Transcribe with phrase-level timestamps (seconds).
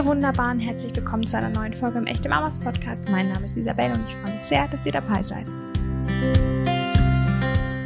[0.00, 3.10] Ihr Wunderbaren, herzlich willkommen zu einer neuen Folge im Echte Mamas Podcast.
[3.10, 5.46] Mein Name ist Isabel und ich freue mich sehr, dass ihr dabei seid.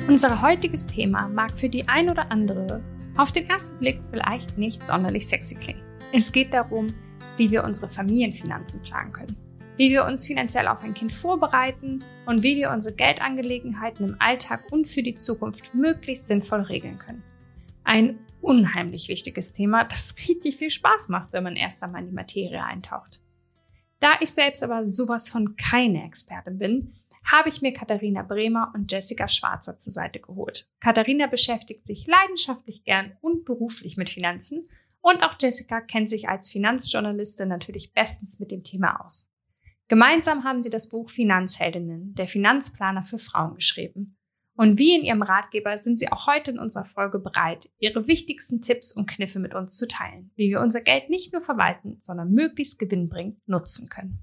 [0.07, 2.81] Unser heutiges Thema mag für die ein oder andere
[3.17, 5.83] auf den ersten Blick vielleicht nicht sonderlich sexy klingen.
[6.13, 6.87] Es geht darum,
[7.37, 9.37] wie wir unsere Familienfinanzen planen können,
[9.77, 14.71] wie wir uns finanziell auf ein Kind vorbereiten und wie wir unsere Geldangelegenheiten im Alltag
[14.71, 17.25] und für die Zukunft möglichst sinnvoll regeln können.
[17.83, 22.15] Ein unheimlich wichtiges Thema, das richtig viel Spaß macht, wenn man erst einmal in die
[22.15, 23.23] Materie eintaucht.
[24.01, 26.95] Da ich selbst aber sowas von keine Expertin bin,
[27.25, 30.69] habe ich mir Katharina Bremer und Jessica Schwarzer zur Seite geholt.
[30.81, 34.69] Katharina beschäftigt sich leidenschaftlich gern und beruflich mit Finanzen
[35.01, 39.31] und auch Jessica kennt sich als Finanzjournalistin natürlich bestens mit dem Thema aus.
[39.89, 44.14] Gemeinsam haben sie das Buch Finanzheldinnen, der Finanzplaner für Frauen geschrieben.
[44.57, 48.61] Und wie in ihrem Ratgeber sind sie auch heute in unserer Folge bereit, ihre wichtigsten
[48.61, 52.31] Tipps und Kniffe mit uns zu teilen, wie wir unser Geld nicht nur verwalten, sondern
[52.31, 54.21] möglichst gewinnbringend nutzen können.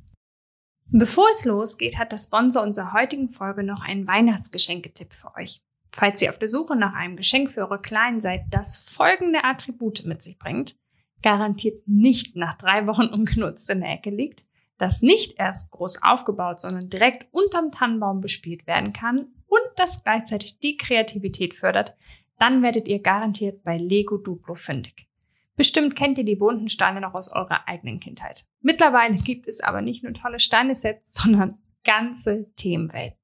[0.87, 5.61] Bevor es losgeht, hat der Sponsor unserer heutigen Folge noch einen Weihnachtsgeschenketipp für euch.
[5.91, 10.05] Falls ihr auf der Suche nach einem Geschenk für eure Kleinen seid, das folgende Attribute
[10.05, 10.75] mit sich bringt,
[11.21, 14.43] garantiert nicht nach drei Wochen ungenutzt in der Ecke liegt,
[14.77, 19.27] das nicht erst groß aufgebaut, sondern direkt unterm Tannenbaum bespielt werden kann
[19.75, 21.95] das gleichzeitig die Kreativität fördert,
[22.39, 25.07] dann werdet ihr garantiert bei Lego Duplo fündig.
[25.55, 28.45] Bestimmt kennt ihr die bunten Steine noch aus eurer eigenen Kindheit.
[28.61, 33.17] Mittlerweile gibt es aber nicht nur tolle Steinesets, sondern ganze Themenwelten.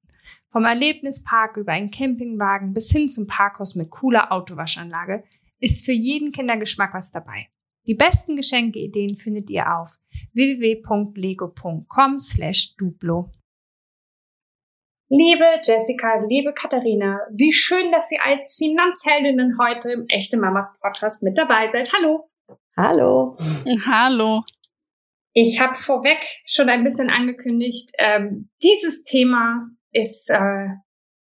[0.48, 5.24] Vom Erlebnispark über einen Campingwagen bis hin zum Parkhaus mit cooler Autowaschanlage
[5.58, 7.48] ist für jeden Kindergeschmack was dabei.
[7.86, 9.98] Die besten Geschenkeideen findet ihr auf
[10.34, 13.32] www.lego.com slash duplo.
[15.10, 21.22] Liebe Jessica, liebe Katharina, wie schön, dass ihr als Finanzheldinnen heute im Echte Mamas Podcast
[21.22, 21.90] mit dabei seid.
[21.94, 22.28] Hallo.
[22.76, 23.34] Hallo.
[23.86, 24.42] Hallo.
[25.32, 30.68] Ich habe vorweg schon ein bisschen angekündigt, ähm, dieses Thema ist äh,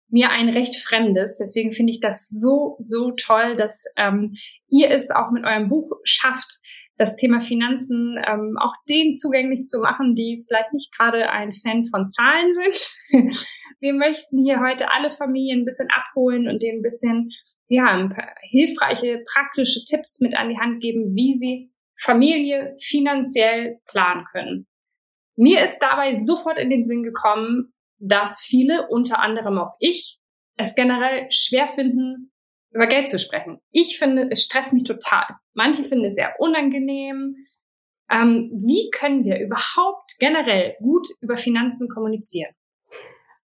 [0.10, 1.38] mir ein recht fremdes.
[1.38, 4.36] Deswegen finde ich das so, so toll, dass ähm,
[4.68, 6.60] ihr es auch mit eurem Buch schafft,
[6.98, 11.86] das Thema Finanzen ähm, auch denen zugänglich zu machen, die vielleicht nicht gerade ein Fan
[11.86, 13.38] von Zahlen sind.
[13.80, 17.30] Wir möchten hier heute alle Familien ein bisschen abholen und denen ein bisschen
[17.68, 23.80] ja, ein paar hilfreiche, praktische Tipps mit an die Hand geben, wie sie Familie finanziell
[23.86, 24.68] planen können.
[25.36, 30.20] Mir ist dabei sofort in den Sinn gekommen, dass viele, unter anderem auch ich,
[30.56, 32.32] es generell schwer finden,
[32.72, 33.60] über Geld zu sprechen.
[33.72, 35.26] Ich finde, es stresst mich total.
[35.54, 37.36] Manche finden es sehr unangenehm.
[38.10, 42.54] Ähm, wie können wir überhaupt generell gut über Finanzen kommunizieren?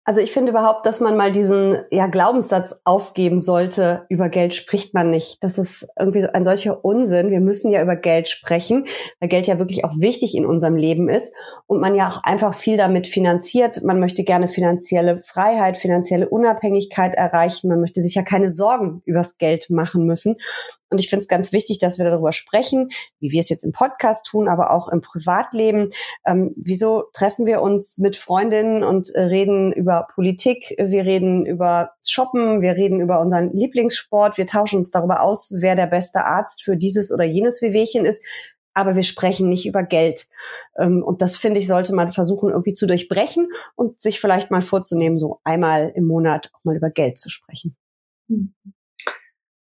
[0.09, 4.95] Also ich finde überhaupt, dass man mal diesen ja, Glaubenssatz aufgeben sollte, über Geld spricht
[4.95, 5.37] man nicht.
[5.43, 7.31] Das ist irgendwie ein solcher Unsinn.
[7.31, 8.87] Wir müssen ja über Geld sprechen,
[9.21, 11.35] weil Geld ja wirklich auch wichtig in unserem Leben ist
[11.67, 13.83] und man ja auch einfach viel damit finanziert.
[13.85, 17.69] Man möchte gerne finanzielle Freiheit, finanzielle Unabhängigkeit erreichen.
[17.69, 20.39] Man möchte sich ja keine Sorgen übers Geld machen müssen.
[20.91, 22.89] Und ich finde es ganz wichtig, dass wir darüber sprechen,
[23.21, 25.91] wie wir es jetzt im Podcast tun, aber auch im Privatleben.
[26.27, 31.93] Ähm, wieso treffen wir uns mit Freundinnen und äh, reden über Politik, wir reden über
[32.07, 36.63] Shoppen, wir reden über unseren Lieblingssport, wir tauschen uns darüber aus, wer der beste Arzt
[36.63, 38.25] für dieses oder jenes Wehwehchen ist.
[38.75, 40.29] Aber wir sprechen nicht über Geld.
[40.79, 44.63] Ähm, und das finde ich, sollte man versuchen, irgendwie zu durchbrechen und sich vielleicht mal
[44.63, 47.77] vorzunehmen, so einmal im Monat auch mal über Geld zu sprechen.
[48.29, 48.55] Hm.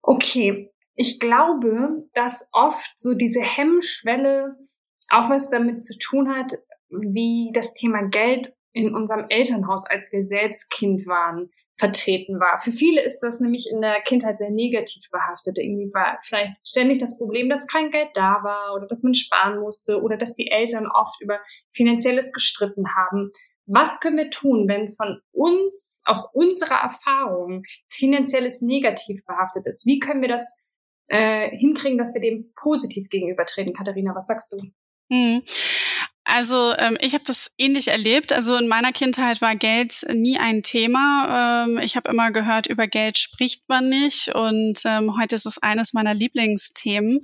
[0.02, 4.56] Okay, ich glaube, dass oft so diese Hemmschwelle
[5.10, 6.58] auch was damit zu tun hat,
[6.88, 12.58] wie das Thema Geld in unserem Elternhaus, als wir selbst Kind waren, vertreten war.
[12.60, 15.58] Für viele ist das nämlich in der Kindheit sehr negativ behaftet.
[15.58, 19.60] Irgendwie war vielleicht ständig das Problem, dass kein Geld da war oder dass man sparen
[19.60, 21.38] musste oder dass die Eltern oft über
[21.72, 23.30] finanzielles gestritten haben.
[23.66, 29.84] Was können wir tun, wenn von uns, aus unserer Erfahrung, finanzielles negativ behaftet ist?
[29.84, 30.56] Wie können wir das
[31.08, 33.72] äh, hinkriegen, dass wir dem positiv gegenübertreten.
[33.72, 34.58] Katharina, was sagst du?
[35.12, 35.42] Hm.
[36.28, 38.32] Also ähm, ich habe das ähnlich erlebt.
[38.32, 41.66] Also in meiner Kindheit war Geld nie ein Thema.
[41.68, 44.34] Ähm, ich habe immer gehört, über Geld spricht man nicht.
[44.34, 47.20] Und ähm, heute ist es eines meiner Lieblingsthemen.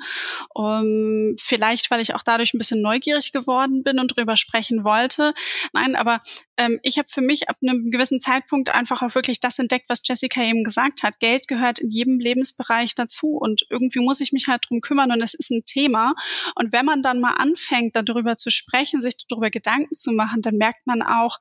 [0.55, 5.35] Um, vielleicht, weil ich auch dadurch ein bisschen neugierig geworden bin und drüber sprechen wollte.
[5.73, 6.21] Nein, aber
[6.63, 10.03] ähm, ich habe für mich ab einem gewissen Zeitpunkt einfach auch wirklich das entdeckt, was
[10.05, 11.19] Jessica eben gesagt hat.
[11.19, 13.37] Geld gehört in jedem Lebensbereich dazu.
[13.37, 16.15] Und irgendwie muss ich mich halt drum kümmern und es ist ein Thema.
[16.55, 20.57] Und wenn man dann mal anfängt, darüber zu sprechen, sich darüber Gedanken zu machen, dann
[20.57, 21.39] merkt man auch,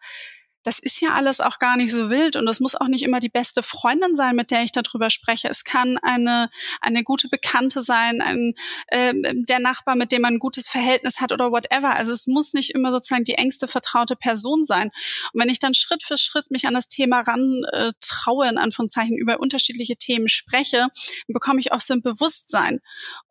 [0.64, 3.20] das ist ja alles auch gar nicht so wild und das muss auch nicht immer
[3.20, 5.50] die beste Freundin sein, mit der ich darüber spreche.
[5.50, 6.50] Es kann eine,
[6.82, 8.54] eine gute Bekannte sein, ein,
[8.88, 11.96] äh, der Nachbar, mit dem man ein gutes Verhältnis hat oder whatever.
[11.96, 14.92] Also es muss nicht immer sozusagen die engste vertraute Person sein.
[15.34, 18.58] Und wenn ich dann Schritt für Schritt mich an das Thema ran äh, traue, in
[18.58, 20.88] Anführungszeichen, über unterschiedliche Themen spreche,
[21.28, 22.82] bekomme ich auch so ein Bewusstsein.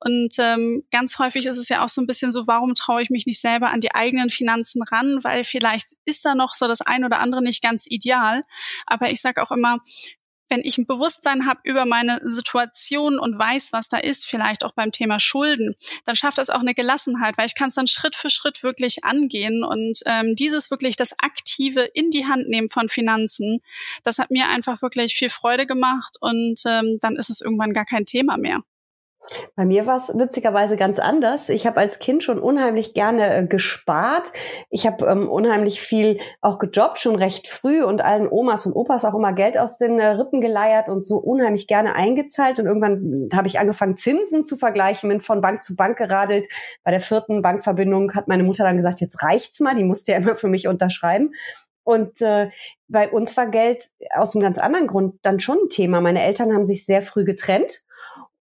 [0.01, 3.11] Und ähm, ganz häufig ist es ja auch so ein bisschen so, warum traue ich
[3.11, 5.23] mich nicht selber an die eigenen Finanzen ran?
[5.23, 8.43] Weil vielleicht ist da noch so das ein oder andere nicht ganz ideal.
[8.87, 9.79] Aber ich sage auch immer,
[10.51, 14.73] wenn ich ein Bewusstsein habe über meine Situation und weiß, was da ist, vielleicht auch
[14.73, 15.75] beim Thema Schulden,
[16.05, 19.05] dann schafft das auch eine Gelassenheit, weil ich kann es dann Schritt für Schritt wirklich
[19.05, 23.61] angehen und ähm, dieses wirklich das aktive in die Hand nehmen von Finanzen,
[24.03, 27.87] das hat mir einfach wirklich viel Freude gemacht und ähm, dann ist es irgendwann gar
[27.87, 28.63] kein Thema mehr.
[29.55, 31.49] Bei mir war es witzigerweise ganz anders.
[31.49, 34.33] Ich habe als Kind schon unheimlich gerne äh, gespart.
[34.71, 39.05] Ich habe ähm, unheimlich viel auch gejobbt, schon recht früh und allen Omas und Opas
[39.05, 42.59] auch immer Geld aus den äh, Rippen geleiert und so unheimlich gerne eingezahlt.
[42.59, 46.49] Und irgendwann habe ich angefangen, Zinsen zu vergleichen, bin von Bank zu Bank geradelt.
[46.83, 50.19] Bei der vierten Bankverbindung hat meine Mutter dann gesagt, jetzt reicht's mal, die musste ja
[50.19, 51.33] immer für mich unterschreiben.
[51.83, 52.51] Und äh,
[52.89, 53.85] bei uns war Geld
[54.15, 56.01] aus einem ganz anderen Grund dann schon ein Thema.
[56.01, 57.83] Meine Eltern haben sich sehr früh getrennt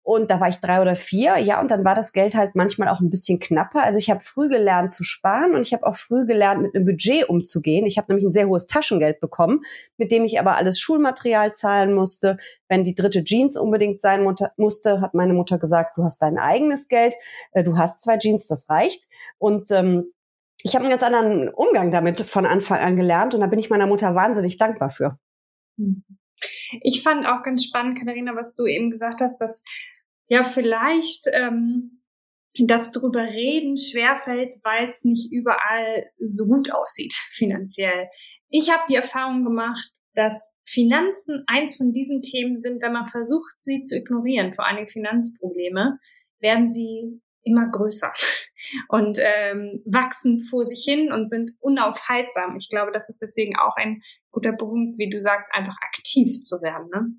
[0.09, 2.89] und da war ich drei oder vier, ja, und dann war das Geld halt manchmal
[2.89, 3.83] auch ein bisschen knapper.
[3.83, 6.87] Also ich habe früh gelernt zu sparen und ich habe auch früh gelernt, mit einem
[6.87, 7.85] Budget umzugehen.
[7.85, 9.61] Ich habe nämlich ein sehr hohes Taschengeld bekommen,
[9.99, 12.39] mit dem ich aber alles Schulmaterial zahlen musste.
[12.69, 14.27] Wenn die dritte Jeans unbedingt sein
[14.57, 17.15] musste, hat meine Mutter gesagt, du hast dein eigenes Geld,
[17.53, 19.09] äh, du hast zwei Jeans, das reicht.
[19.37, 20.15] Und ähm,
[20.63, 23.69] ich habe einen ganz anderen Umgang damit von Anfang an gelernt und da bin ich
[23.69, 25.19] meiner Mutter wahnsinnig dankbar für.
[26.81, 29.65] Ich fand auch ganz spannend, Katharina, was du eben gesagt hast, dass
[30.29, 32.03] ja vielleicht ähm,
[32.59, 38.09] das drüber reden schwerfällt, weil es nicht überall so gut aussieht finanziell.
[38.49, 43.55] Ich habe die Erfahrung gemacht, dass Finanzen eins von diesen Themen sind, wenn man versucht,
[43.59, 45.99] sie zu ignorieren, vor allem Finanzprobleme,
[46.41, 48.13] werden sie immer größer
[48.89, 52.57] und ähm, wachsen vor sich hin und sind unaufhaltsam.
[52.57, 56.61] Ich glaube, das ist deswegen auch ein guter Punkt, wie du sagst, einfach aktiv zu
[56.63, 56.89] werden.
[56.93, 57.15] Ne?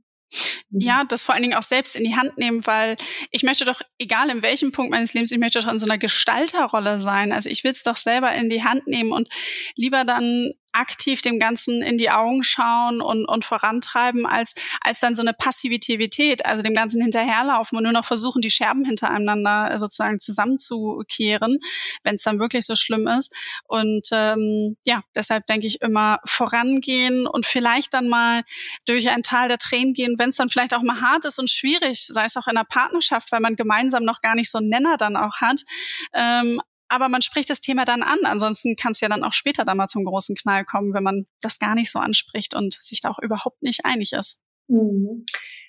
[0.70, 0.82] Mhm.
[0.82, 2.98] ja, das vor allen Dingen auch selbst in die Hand nehmen, weil
[3.32, 5.98] ich möchte doch, egal in welchem Punkt meines Lebens, ich möchte doch in so einer
[5.98, 7.32] Gestalterrolle sein.
[7.32, 9.30] Also ich will es doch selber in die Hand nehmen und
[9.76, 15.16] lieber dann aktiv dem Ganzen in die Augen schauen und, und vorantreiben, als, als dann
[15.16, 20.20] so eine Passivität, also dem Ganzen hinterherlaufen und nur noch versuchen, die Scherben hintereinander sozusagen
[20.20, 21.60] zusammenzukehren,
[22.04, 23.34] wenn es dann wirklich so schlimm ist.
[23.66, 28.44] Und ähm, ja, deshalb denke ich immer vorangehen und vielleicht dann mal
[28.86, 31.50] durch ein Tal der Tränen gehen, wenn es dann vielleicht auch mal hart ist und
[31.50, 34.70] schwierig, sei es auch in einer Partnerschaft, weil man gemeinsam noch gar nicht so einen
[34.70, 35.62] Nenner dann auch hat.
[36.14, 38.20] Ähm, aber man spricht das Thema dann an.
[38.26, 41.26] Ansonsten kann es ja dann auch später dann mal zum großen Knall kommen, wenn man
[41.42, 44.44] das gar nicht so anspricht und sich da auch überhaupt nicht einig ist.
[44.68, 45.26] Mhm.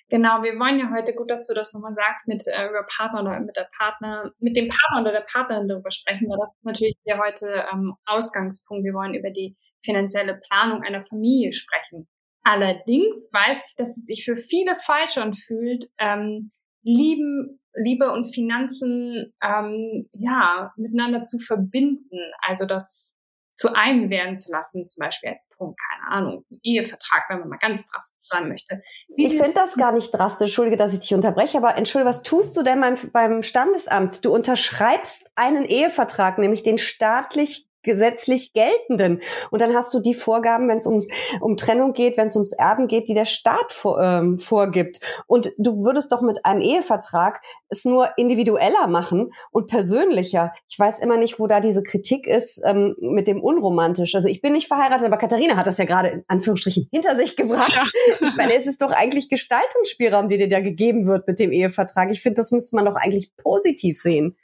[0.09, 3.21] Genau, wir wollen ja heute, gut, dass du das nochmal sagst, mit äh, über Partner
[3.21, 6.65] oder mit der Partner, mit dem Partner oder der Partnerin darüber sprechen, weil das ist
[6.65, 8.83] natürlich hier heute ähm, Ausgangspunkt.
[8.83, 12.09] Wir wollen über die finanzielle Planung einer Familie sprechen.
[12.43, 16.51] Allerdings weiß ich, dass es sich für viele falsch anfühlt, ähm,
[16.83, 23.15] lieben Liebe und Finanzen ähm, ja miteinander zu verbinden, also das
[23.53, 27.57] zu einem werden zu lassen, zum Beispiel als Punkt, keine Ahnung, Ehevertrag, wenn man mal
[27.57, 28.81] ganz drastisch sein möchte.
[29.15, 32.23] Wie ich finde das gar nicht drastisch, entschuldige, dass ich dich unterbreche, aber entschuldige, was
[32.23, 34.25] tust du denn beim, beim Standesamt?
[34.25, 39.21] Du unterschreibst einen Ehevertrag, nämlich den staatlich gesetzlich geltenden.
[39.49, 41.07] Und dann hast du die Vorgaben, wenn es ums,
[41.39, 44.99] um Trennung geht, wenn es ums Erben geht, die der Staat vor, ähm, vorgibt.
[45.27, 50.53] Und du würdest doch mit einem Ehevertrag es nur individueller machen und persönlicher.
[50.67, 54.15] Ich weiß immer nicht, wo da diese Kritik ist ähm, mit dem unromantisch.
[54.15, 57.35] Also ich bin nicht verheiratet, aber Katharina hat das ja gerade in Anführungsstrichen hinter sich
[57.35, 57.73] gebracht.
[57.75, 57.83] Ja.
[58.27, 62.11] Ich meine, es ist doch eigentlich Gestaltungsspielraum, der dir da gegeben wird mit dem Ehevertrag.
[62.11, 64.37] Ich finde, das müsste man doch eigentlich positiv sehen.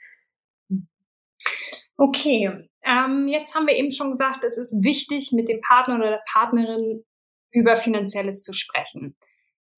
[1.98, 6.10] Okay, ähm, jetzt haben wir eben schon gesagt, es ist wichtig, mit dem Partner oder
[6.12, 7.04] der Partnerin
[7.52, 9.16] über Finanzielles zu sprechen.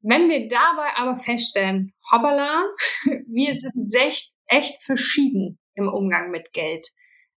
[0.01, 2.63] Wenn wir dabei aber feststellen, hoppala,
[3.27, 6.87] wir sind echt, echt verschieden im Umgang mit Geld.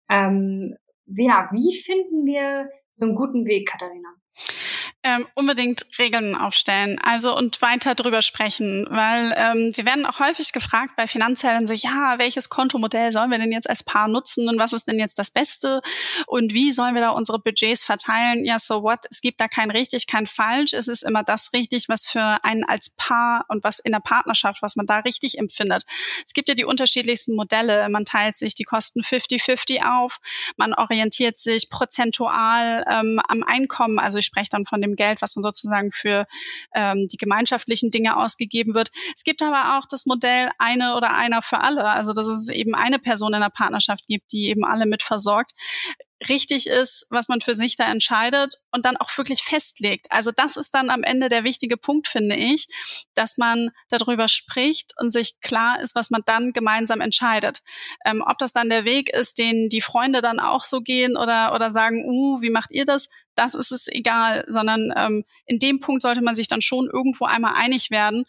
[0.09, 0.75] Ähm,
[1.05, 4.09] ja, wie finden wir so einen guten Weg, Katharina?
[5.03, 10.51] Ähm, unbedingt Regeln aufstellen, also und weiter drüber sprechen, weil ähm, wir werden auch häufig
[10.51, 14.59] gefragt bei Finanzhellern so, ja, welches Kontomodell sollen wir denn jetzt als Paar nutzen und
[14.59, 15.81] was ist denn jetzt das Beste
[16.27, 18.45] und wie sollen wir da unsere Budgets verteilen?
[18.45, 18.99] Ja, so what?
[19.09, 20.73] Es gibt da kein richtig, kein falsch.
[20.73, 24.61] Es ist immer das richtig, was für einen als Paar und was in der Partnerschaft,
[24.61, 25.83] was man da richtig empfindet.
[26.23, 27.89] Es gibt ja die unterschiedlichsten Modelle.
[27.89, 30.19] Man teilt sich die Kosten 50-50 auf.
[30.57, 33.97] Man orientiert sich prozentual ähm, am Einkommen.
[33.97, 36.25] Also ich spreche dann von dem Geld, was dann sozusagen für
[36.73, 38.91] ähm, die gemeinschaftlichen Dinge ausgegeben wird.
[39.15, 41.85] Es gibt aber auch das Modell eine oder einer für alle.
[41.85, 45.53] Also dass es eben eine Person in der Partnerschaft gibt, die eben alle mit versorgt
[46.29, 50.07] richtig ist, was man für sich da entscheidet und dann auch wirklich festlegt.
[50.11, 52.67] Also das ist dann am Ende der wichtige Punkt, finde ich,
[53.15, 57.61] dass man darüber spricht und sich klar ist, was man dann gemeinsam entscheidet.
[58.05, 61.53] Ähm, ob das dann der Weg ist, den die Freunde dann auch so gehen oder,
[61.55, 63.09] oder sagen, uh, wie macht ihr das?
[63.35, 67.25] Das ist es egal, sondern ähm, in dem Punkt sollte man sich dann schon irgendwo
[67.25, 68.25] einmal einig werden,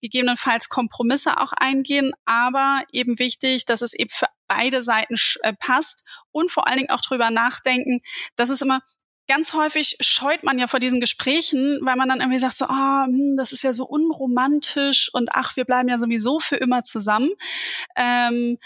[0.00, 6.06] gegebenenfalls Kompromisse auch eingehen, aber eben wichtig, dass es eben für beide Seiten äh, passt
[6.30, 8.00] und vor allen Dingen auch drüber nachdenken.
[8.36, 8.80] Das ist immer
[9.28, 13.06] ganz häufig scheut man ja vor diesen Gesprächen, weil man dann irgendwie sagt so, ah,
[13.08, 17.30] oh, das ist ja so unromantisch und ach, wir bleiben ja sowieso für immer zusammen.
[17.96, 18.58] Ähm,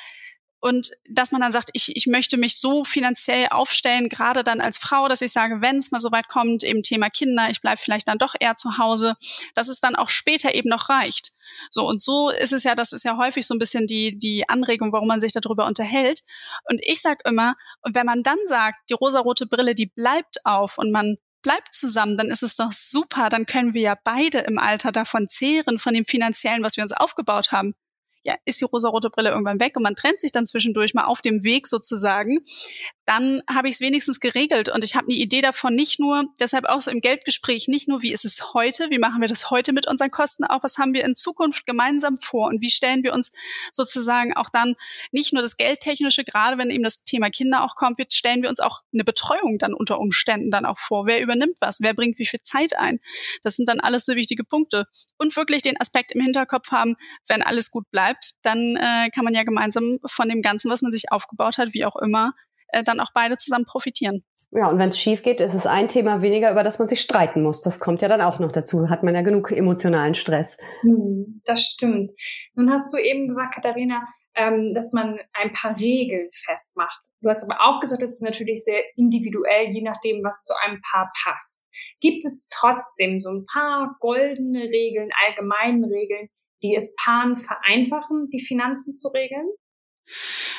[0.60, 4.78] und dass man dann sagt, ich, ich möchte mich so finanziell aufstellen, gerade dann als
[4.78, 7.76] Frau, dass ich sage, wenn es mal so weit kommt, eben Thema Kinder, ich bleibe
[7.76, 9.16] vielleicht dann doch eher zu Hause,
[9.54, 11.32] dass es dann auch später eben noch reicht.
[11.70, 14.48] So und so ist es ja, das ist ja häufig so ein bisschen die, die
[14.48, 16.22] Anregung, warum man sich darüber unterhält.
[16.64, 20.78] Und ich sage immer, und wenn man dann sagt, die rosarote Brille, die bleibt auf
[20.78, 24.58] und man bleibt zusammen, dann ist es doch super, dann können wir ja beide im
[24.58, 27.74] Alter davon zehren, von dem finanziellen, was wir uns aufgebaut haben
[28.26, 31.22] ja, ist die rosarote Brille irgendwann weg und man trennt sich dann zwischendurch mal auf
[31.22, 32.40] dem Weg sozusagen,
[33.06, 36.64] dann habe ich es wenigstens geregelt und ich habe eine Idee davon nicht nur, deshalb
[36.66, 39.72] auch so im Geldgespräch, nicht nur, wie ist es heute, wie machen wir das heute
[39.72, 43.12] mit unseren Kosten, auch was haben wir in Zukunft gemeinsam vor und wie stellen wir
[43.12, 43.30] uns
[43.72, 44.74] sozusagen auch dann
[45.12, 48.48] nicht nur das Geldtechnische, gerade wenn eben das Thema Kinder auch kommt, wird, stellen wir
[48.48, 51.06] uns auch eine Betreuung dann unter Umständen dann auch vor.
[51.06, 51.80] Wer übernimmt was?
[51.80, 52.98] Wer bringt wie viel Zeit ein?
[53.42, 54.86] Das sind dann alles so wichtige Punkte.
[55.16, 56.96] Und wirklich den Aspekt im Hinterkopf haben,
[57.28, 60.90] wenn alles gut bleibt, dann äh, kann man ja gemeinsam von dem Ganzen, was man
[60.90, 62.32] sich aufgebaut hat, wie auch immer,
[62.68, 64.24] äh, dann auch beide zusammen profitieren.
[64.52, 67.00] Ja, und wenn es schief geht, ist es ein Thema weniger, über das man sich
[67.00, 67.62] streiten muss.
[67.62, 68.88] Das kommt ja dann auch noch dazu.
[68.88, 70.56] Hat man ja genug emotionalen Stress.
[70.82, 72.12] Hm, das stimmt.
[72.54, 74.06] Nun hast du eben gesagt, Katharina,
[74.36, 77.04] ähm, dass man ein paar Regeln festmacht.
[77.20, 80.80] Du hast aber auch gesagt, das ist natürlich sehr individuell, je nachdem, was zu einem
[80.90, 81.64] Paar passt.
[82.00, 86.28] Gibt es trotzdem so ein paar goldene Regeln, allgemeine Regeln,
[86.62, 89.48] die es Paaren vereinfachen, die Finanzen zu regeln?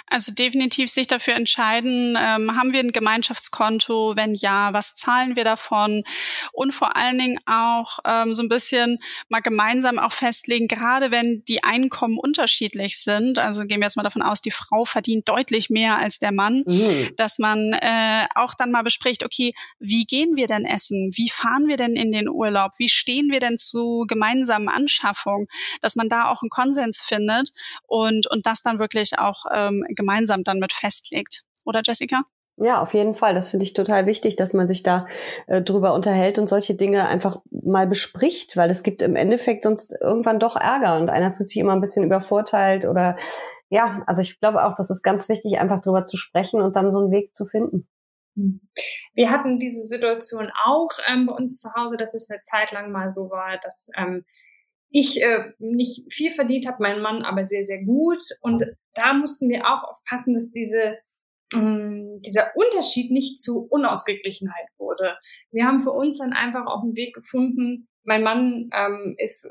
[0.08, 4.16] Also definitiv sich dafür entscheiden, ähm, haben wir ein Gemeinschaftskonto?
[4.16, 6.04] Wenn ja, was zahlen wir davon?
[6.52, 9.00] Und vor allen Dingen auch ähm, so ein bisschen
[9.30, 13.40] mal gemeinsam auch festlegen, gerade wenn die Einkommen unterschiedlich sind.
[13.40, 16.64] Also gehen wir jetzt mal davon aus, die Frau verdient deutlich mehr als der Mann,
[16.66, 17.10] mhm.
[17.16, 21.12] dass man äh, auch dann mal bespricht, okay, wie gehen wir denn essen?
[21.16, 22.72] Wie fahren wir denn in den Urlaub?
[22.78, 25.48] Wie stehen wir denn zu gemeinsamen Anschaffungen?
[25.82, 27.52] Dass man da auch einen Konsens findet
[27.88, 31.44] und, und das dann wirklich auch auch ähm, gemeinsam dann mit festlegt.
[31.66, 32.22] Oder Jessica?
[32.60, 33.36] Ja, auf jeden Fall.
[33.36, 35.06] Das finde ich total wichtig, dass man sich da
[35.46, 39.96] äh, drüber unterhält und solche Dinge einfach mal bespricht, weil es gibt im Endeffekt sonst
[40.02, 43.16] irgendwann doch Ärger und einer fühlt sich immer ein bisschen übervorteilt oder
[43.70, 46.92] ja, also ich glaube auch, das ist ganz wichtig, einfach drüber zu sprechen und dann
[46.92, 47.88] so einen Weg zu finden.
[48.36, 48.62] Hm.
[49.14, 52.92] Wir hatten diese Situation auch ähm, bei uns zu Hause, dass es eine Zeit lang
[52.92, 54.26] mal so war, dass ähm,
[54.90, 58.24] ich äh, nicht viel verdient habe, mein Mann aber sehr, sehr gut.
[58.42, 58.64] Und
[58.94, 60.98] da mussten wir auch aufpassen, dass diese
[61.54, 65.18] ähm, dieser Unterschied nicht zu Unausgeglichenheit wurde.
[65.52, 67.88] Wir haben für uns dann einfach auch einen Weg gefunden.
[68.04, 69.48] Mein Mann ähm, ist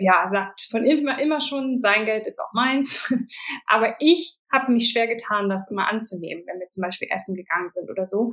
[0.00, 3.12] ja, sagt von immer, immer schon, sein Geld ist auch meins.
[3.66, 7.70] Aber ich habe mich schwer getan, das immer anzunehmen, wenn wir zum Beispiel essen gegangen
[7.70, 8.32] sind oder so.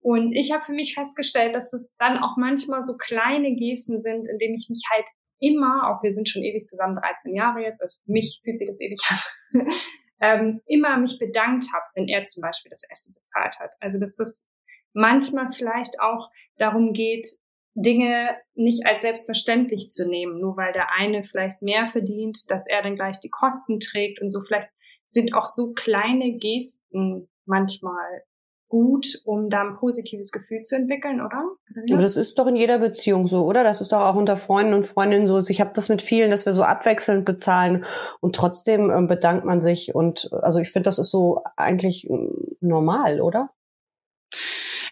[0.00, 4.28] Und ich habe für mich festgestellt, dass es dann auch manchmal so kleine Gesten sind,
[4.28, 5.04] in denen ich mich halt
[5.40, 8.80] immer, auch wir sind schon ewig zusammen, 13 Jahre jetzt, also mich fühlt sich das
[8.80, 9.66] ewig an,
[10.20, 13.70] ähm, immer mich bedankt habe, wenn er zum Beispiel das Essen bezahlt hat.
[13.80, 14.46] Also dass das
[14.92, 17.28] manchmal vielleicht auch darum geht,
[17.74, 22.82] Dinge nicht als selbstverständlich zu nehmen, nur weil der eine vielleicht mehr verdient, dass er
[22.82, 24.70] dann gleich die Kosten trägt und so vielleicht
[25.06, 28.24] sind auch so kleine Gesten manchmal
[28.68, 31.42] gut, um da ein positives Gefühl zu entwickeln, oder?
[31.90, 33.64] Aber das ist doch in jeder Beziehung so, oder?
[33.64, 35.38] Das ist doch auch unter Freunden und Freundinnen so.
[35.38, 37.84] Ich habe das mit vielen, dass wir so abwechselnd bezahlen
[38.20, 39.94] und trotzdem ähm, bedankt man sich.
[39.94, 43.50] Und also ich finde, das ist so eigentlich ähm, normal, oder?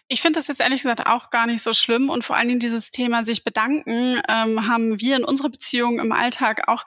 [0.09, 2.61] Ich finde das jetzt ehrlich gesagt auch gar nicht so schlimm und vor allen Dingen
[2.61, 6.85] dieses Thema sich bedanken ähm, haben wir in unserer Beziehung im Alltag auch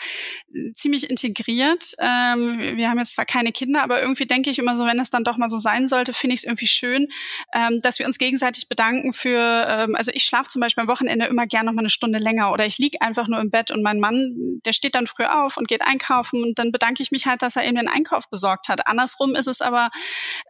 [0.54, 1.94] äh, ziemlich integriert.
[1.98, 5.10] Ähm, wir haben jetzt zwar keine Kinder, aber irgendwie denke ich immer so, wenn das
[5.10, 7.08] dann doch mal so sein sollte, finde ich es irgendwie schön,
[7.52, 11.26] ähm, dass wir uns gegenseitig bedanken für, ähm, also ich schlafe zum Beispiel am Wochenende
[11.26, 13.82] immer gerne noch mal eine Stunde länger oder ich liege einfach nur im Bett und
[13.82, 17.26] mein Mann, der steht dann früh auf und geht einkaufen und dann bedanke ich mich
[17.26, 18.86] halt, dass er eben den Einkauf besorgt hat.
[18.86, 19.90] Andersrum ist es aber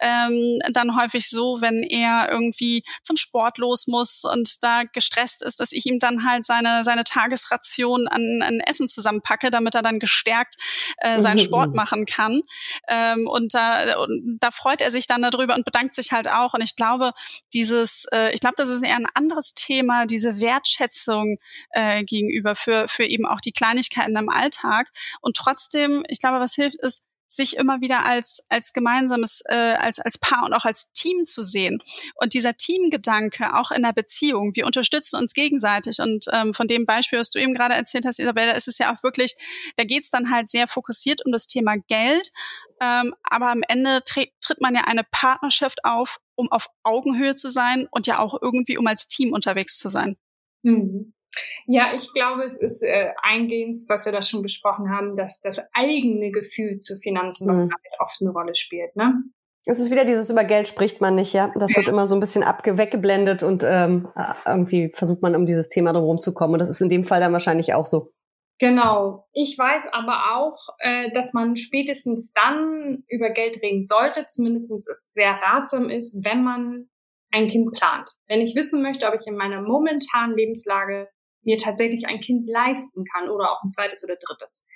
[0.01, 5.43] ähm, dann häufig so, wenn er irgendwie irgendwie zum Sport los muss und da gestresst
[5.43, 9.83] ist, dass ich ihm dann halt seine, seine Tagesration an, an Essen zusammenpacke, damit er
[9.83, 10.57] dann gestärkt
[10.99, 11.45] äh, seinen mhm.
[11.45, 12.43] Sport machen kann.
[12.89, 16.55] Ähm, und, da, und da freut er sich dann darüber und bedankt sich halt auch.
[16.55, 17.13] Und ich glaube,
[17.53, 21.39] dieses, äh, ich glaube, das ist eher ein anderes Thema, diese Wertschätzung
[21.71, 24.89] äh, gegenüber für, für eben auch die Kleinigkeiten im Alltag.
[25.21, 30.01] Und trotzdem, ich glaube, was hilft, ist, sich immer wieder als als gemeinsames äh, als
[30.01, 31.79] als Paar und auch als Team zu sehen.
[32.17, 36.01] Und dieser Teamgedanke auch in der Beziehung wir unterstützen uns gegenseitig.
[36.01, 38.93] Und ähm, von dem Beispiel was du eben gerade erzählt hast Isabella ist es ja
[38.93, 39.37] auch wirklich
[39.77, 42.33] da geht es dann halt sehr fokussiert um das Thema Geld.
[42.83, 47.87] Ähm, aber am Ende tritt man ja eine Partnerschaft auf um auf Augenhöhe zu sein
[47.91, 50.17] und ja auch irgendwie um als Team unterwegs zu sein.
[50.63, 51.13] Mhm.
[51.67, 55.61] Ja, ich glaube, es ist äh, eingehend, was wir da schon besprochen haben, dass das
[55.73, 57.71] eigene Gefühl zu Finanzen, was mhm.
[57.71, 58.97] damit oft eine Rolle spielt.
[58.97, 59.23] Ne?
[59.67, 61.53] Es ist wieder dieses über Geld spricht man nicht, ja.
[61.55, 64.09] Das wird immer so ein bisschen abge weggeblendet und ähm,
[64.47, 66.55] irgendwie versucht man um dieses Thema drum zu kommen.
[66.55, 68.11] Und das ist in dem Fall dann wahrscheinlich auch so.
[68.59, 69.27] Genau.
[69.33, 75.13] Ich weiß aber auch, äh, dass man spätestens dann über Geld reden sollte, zumindest es
[75.13, 76.89] sehr ratsam ist, wenn man
[77.31, 78.11] ein Kind plant.
[78.29, 81.09] Wenn ich wissen möchte, ob ich in meiner momentanen Lebenslage
[81.43, 84.67] mir tatsächlich ein Kind leisten kann oder auch ein zweites oder drittes.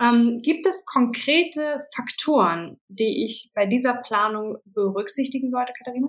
[0.00, 6.08] Ähm, gibt es konkrete Faktoren, die ich bei dieser Planung berücksichtigen sollte, Katharina?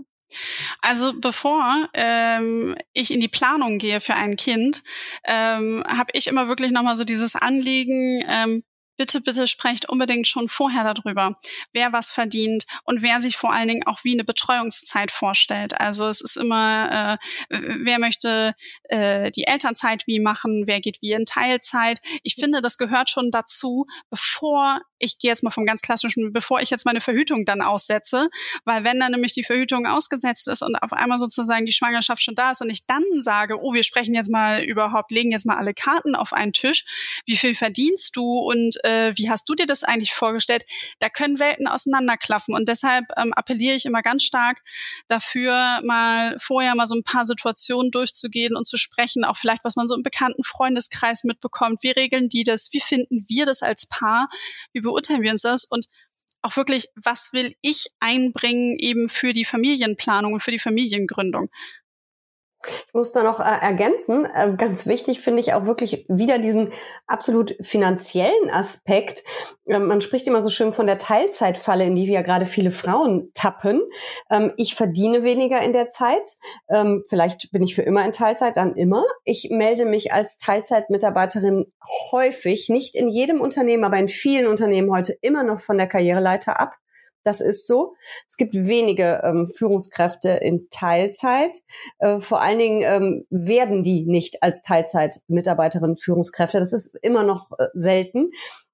[0.82, 4.82] Also bevor ähm, ich in die Planung gehe für ein Kind,
[5.24, 8.64] ähm, habe ich immer wirklich nochmal so dieses Anliegen, ähm,
[8.98, 11.38] bitte, bitte sprecht unbedingt schon vorher darüber,
[11.74, 15.80] wer was verdient und wer sich vor allen Dingen auch wie eine Betreuungszeit vorstellt.
[15.80, 21.12] Also es ist immer, äh, wer möchte äh, die Elternzeit wie machen, wer geht wie
[21.12, 22.02] in Teilzeit.
[22.24, 26.62] Ich finde, das gehört schon dazu, bevor ich gehe jetzt mal vom ganz klassischen, bevor
[26.62, 28.30] ich jetzt meine Verhütung dann aussetze,
[28.64, 32.36] weil wenn dann nämlich die Verhütung ausgesetzt ist und auf einmal sozusagen die Schwangerschaft schon
[32.36, 35.58] da ist und ich dann sage, oh, wir sprechen jetzt mal überhaupt, legen jetzt mal
[35.58, 36.86] alle Karten auf einen Tisch,
[37.26, 40.64] wie viel verdienst du und äh, wie hast du dir das eigentlich vorgestellt?
[41.00, 44.62] Da können Welten auseinanderklaffen und deshalb ähm, appelliere ich immer ganz stark
[45.08, 49.76] dafür, mal vorher mal so ein paar Situationen durchzugehen und zu sprechen, auch vielleicht, was
[49.76, 51.84] man so im bekannten Freundeskreis mitbekommt.
[51.84, 52.70] Wie regeln die das?
[52.72, 54.30] Wie finden wir das als Paar?
[54.72, 55.66] Wie beurteilen wir uns das?
[55.66, 55.88] Und
[56.42, 61.50] auch wirklich, was will ich einbringen eben für die Familienplanung und für die Familiengründung?
[62.88, 66.72] Ich muss da noch äh, ergänzen, äh, ganz wichtig finde ich auch wirklich wieder diesen
[67.08, 69.24] absolut finanziellen Aspekt.
[69.68, 72.72] Ähm, man spricht immer so schön von der Teilzeitfalle, in die wir ja gerade viele
[72.72, 73.82] Frauen tappen.
[74.30, 76.28] Ähm, ich verdiene weniger in der Zeit.
[76.70, 79.04] Ähm, vielleicht bin ich für immer in Teilzeit, dann immer.
[79.24, 81.72] Ich melde mich als Teilzeitmitarbeiterin
[82.12, 86.60] häufig, nicht in jedem Unternehmen, aber in vielen Unternehmen heute immer noch von der Karriereleiter
[86.60, 86.76] ab.
[87.26, 87.96] Das ist so.
[88.28, 91.58] Es gibt wenige ähm, Führungskräfte in Teilzeit.
[91.98, 96.60] Äh, vor allen Dingen ähm, werden die nicht als Teilzeitmitarbeiterinnen Führungskräfte.
[96.60, 98.30] Das ist immer noch äh, selten.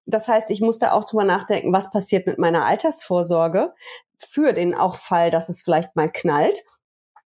[0.06, 3.74] Das heißt, ich muss da auch drüber nachdenken, was passiert mit meiner Altersvorsorge
[4.18, 6.62] für den auch Fall, dass es vielleicht mal knallt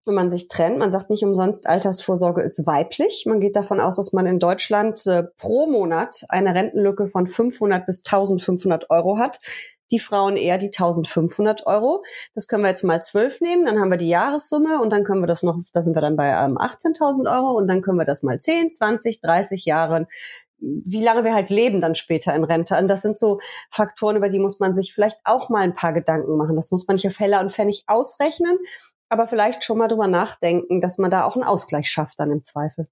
[0.05, 0.77] wenn man sich trennt.
[0.77, 3.25] Man sagt nicht umsonst, Altersvorsorge ist weiblich.
[3.27, 7.85] Man geht davon aus, dass man in Deutschland äh, pro Monat eine Rentenlücke von 500
[7.85, 9.39] bis 1500 Euro hat
[9.91, 12.03] die Frauen eher die 1500 Euro.
[12.33, 15.21] Das können wir jetzt mal zwölf nehmen, dann haben wir die Jahressumme und dann können
[15.21, 18.05] wir das noch, da sind wir dann bei ähm, 18.000 Euro und dann können wir
[18.05, 20.07] das mal 10, 20, 30 Jahre
[20.57, 22.77] wie lange wir halt leben dann später in Rente.
[22.77, 25.93] Und das sind so Faktoren, über die muss man sich vielleicht auch mal ein paar
[25.93, 26.55] Gedanken machen.
[26.55, 28.57] Das muss man nicht auf Heller und Pfennig ausrechnen,
[29.09, 32.43] aber vielleicht schon mal drüber nachdenken, dass man da auch einen Ausgleich schafft dann im
[32.43, 32.87] Zweifel.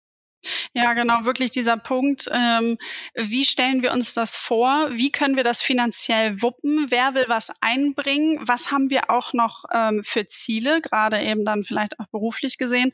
[0.74, 2.30] Ja, genau, wirklich dieser Punkt.
[2.32, 2.78] Ähm,
[3.16, 4.90] wie stellen wir uns das vor?
[4.92, 6.88] Wie können wir das finanziell wuppen?
[6.90, 8.40] Wer will was einbringen?
[8.42, 12.92] Was haben wir auch noch ähm, für Ziele, gerade eben dann vielleicht auch beruflich gesehen?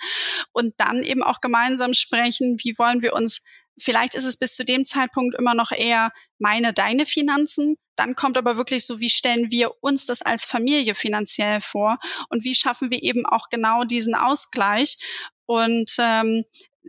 [0.52, 3.42] Und dann eben auch gemeinsam sprechen, wie wollen wir uns
[3.82, 7.78] Vielleicht ist es bis zu dem Zeitpunkt immer noch eher meine, deine Finanzen.
[7.96, 11.98] Dann kommt aber wirklich so, wie stellen wir uns das als Familie finanziell vor
[12.30, 14.98] und wie schaffen wir eben auch genau diesen Ausgleich.
[15.46, 16.44] Und ähm,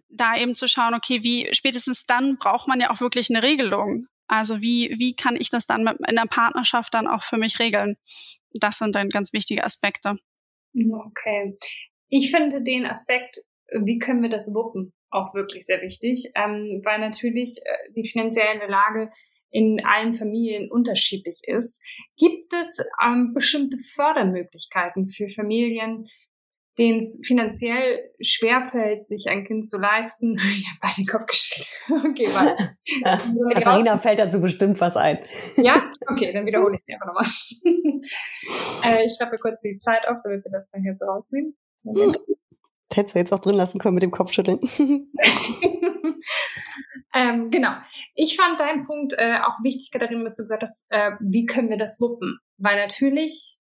[0.08, 4.06] da eben zu schauen, okay, wie spätestens dann braucht man ja auch wirklich eine Regelung.
[4.26, 7.96] Also wie, wie kann ich das dann in der Partnerschaft dann auch für mich regeln?
[8.54, 10.16] Das sind dann ganz wichtige Aspekte.
[10.74, 11.56] Okay.
[12.08, 13.38] Ich finde den Aspekt,
[13.72, 18.66] wie können wir das wuppen, auch wirklich sehr wichtig, ähm, weil natürlich äh, die finanzielle
[18.68, 19.10] Lage
[19.50, 21.82] in allen Familien unterschiedlich ist.
[22.16, 26.06] Gibt es ähm, bestimmte Fördermöglichkeiten für Familien,
[26.80, 30.36] denen es finanziell schwerfällt, sich ein Kind zu leisten.
[30.60, 31.70] Ich habe beide den Kopf geschüttelt.
[32.10, 32.76] Okay, warte.
[33.54, 35.18] Katharina fällt dazu bestimmt was ein.
[35.56, 35.90] Ja?
[36.10, 37.26] Okay, dann wiederhole ich es einfach nochmal.
[38.84, 41.54] äh, ich schreibe kurz die Zeit auf, damit wir das dann hier so rausnehmen.
[41.82, 42.18] Moment.
[42.92, 44.58] Hättest du jetzt auch drin lassen können mit dem Kopfschütteln.
[47.14, 47.72] ähm, genau.
[48.14, 51.68] Ich fand deinen Punkt äh, auch wichtig, Katharina, dass du gesagt hast, äh, wie können
[51.68, 52.38] wir das wuppen?
[52.56, 53.59] Weil natürlich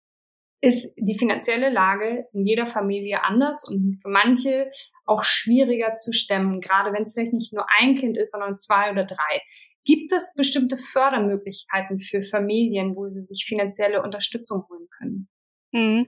[0.62, 4.70] ist die finanzielle Lage in jeder Familie anders und für manche
[5.06, 8.92] auch schwieriger zu stemmen, gerade wenn es vielleicht nicht nur ein Kind ist, sondern zwei
[8.92, 9.42] oder drei.
[9.84, 15.30] Gibt es bestimmte Fördermöglichkeiten für Familien, wo sie sich finanzielle Unterstützung holen können?
[15.72, 16.08] Mhm.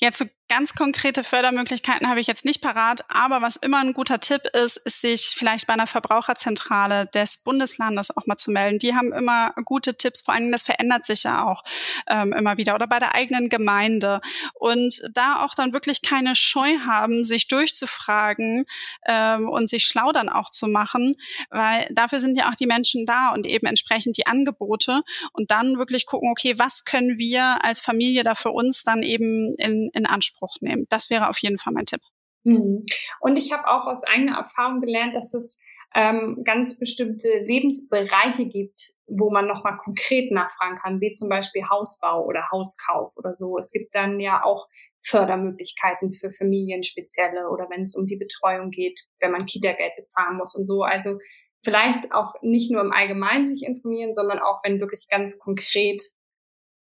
[0.00, 4.18] Jetzt so ganz konkrete Fördermöglichkeiten habe ich jetzt nicht parat, aber was immer ein guter
[4.18, 8.80] Tipp ist, ist sich vielleicht bei einer Verbraucherzentrale des Bundeslandes auch mal zu melden.
[8.80, 11.62] Die haben immer gute Tipps, vor Dingen das verändert sich ja auch
[12.08, 14.20] ähm, immer wieder oder bei der eigenen Gemeinde
[14.54, 18.64] und da auch dann wirklich keine Scheu haben, sich durchzufragen
[19.06, 21.14] ähm, und sich schlau dann auch zu machen,
[21.50, 25.78] weil dafür sind ja auch die Menschen da und eben entsprechend die Angebote und dann
[25.78, 30.06] wirklich gucken, okay, was können wir als Familie da für uns dann eben in, in
[30.06, 30.86] Anspruch Anspruch nehmen.
[30.88, 32.00] Das wäre auf jeden Fall mein Tipp.
[32.44, 32.86] Mhm.
[33.20, 35.58] Und ich habe auch aus eigener Erfahrung gelernt, dass es
[35.92, 42.24] ähm, ganz bestimmte Lebensbereiche gibt, wo man nochmal konkret nachfragen kann, wie zum Beispiel Hausbau
[42.24, 43.58] oder Hauskauf oder so.
[43.58, 44.68] Es gibt dann ja auch
[45.00, 50.36] Fördermöglichkeiten für Familien spezielle oder wenn es um die Betreuung geht, wenn man Kita-Geld bezahlen
[50.36, 50.82] muss und so.
[50.82, 51.18] Also
[51.60, 56.02] vielleicht auch nicht nur im Allgemeinen sich informieren, sondern auch wenn wirklich ganz konkret